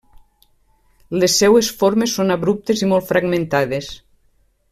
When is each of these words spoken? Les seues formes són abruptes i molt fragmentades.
Les 1.23 1.35
seues 1.43 1.69
formes 1.81 2.15
són 2.21 2.37
abruptes 2.37 2.83
i 2.87 2.91
molt 2.95 3.09
fragmentades. 3.13 3.93